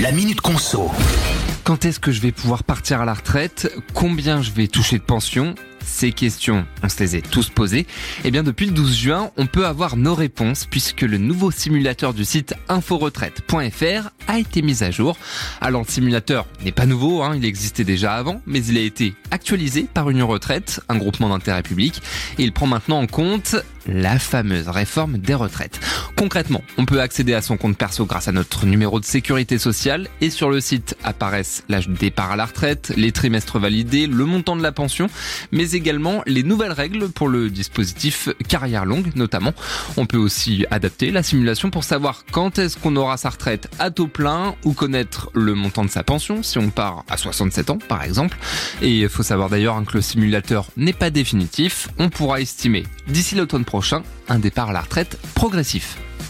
[0.00, 0.90] La Minute Conso.
[1.62, 3.70] Quand est-ce que je vais pouvoir partir à la retraite?
[3.92, 5.54] Combien je vais toucher de pension?
[5.84, 7.86] Ces questions, on se les est tous posées.
[8.24, 12.14] Eh bien, depuis le 12 juin, on peut avoir nos réponses puisque le nouveau simulateur
[12.14, 15.18] du site inforetraite.fr a été mis à jour.
[15.60, 19.14] Alors, le simulateur n'est pas nouveau, hein, il existait déjà avant, mais il a été
[19.30, 22.00] actualisé par Union Retraite, un groupement d'intérêt public,
[22.38, 25.80] et il prend maintenant en compte la fameuse réforme des retraites.
[26.16, 30.08] Concrètement, on peut accéder à son compte perso grâce à notre numéro de sécurité sociale
[30.20, 34.24] et sur le site apparaissent l'âge de départ à la retraite, les trimestres validés, le
[34.24, 35.08] montant de la pension,
[35.52, 39.54] mais également les nouvelles règles pour le dispositif carrière longue notamment.
[39.96, 43.90] On peut aussi adapter la simulation pour savoir quand est-ce qu'on aura sa retraite à
[43.90, 47.78] taux plein ou connaître le montant de sa pension si on part à 67 ans
[47.88, 48.36] par exemple.
[48.82, 53.34] Et il faut savoir d'ailleurs que le simulateur n'est pas définitif, on pourra estimer d'ici
[53.34, 55.98] l'automne prochain un départ à la retraite progressif.